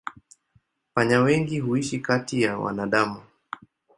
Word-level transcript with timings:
Panya 0.93 1.19
wengi 1.21 1.59
huishi 1.59 1.99
kati 1.99 2.41
ya 2.41 2.57
wanadamu. 2.57 3.21